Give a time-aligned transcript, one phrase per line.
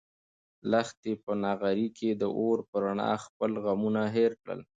[0.71, 4.61] لښتې په نغري کې د اور په رڼا خپل غمونه هېر کړل.